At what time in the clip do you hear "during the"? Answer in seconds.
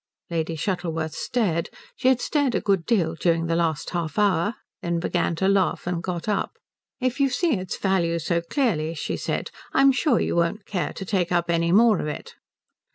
3.13-3.55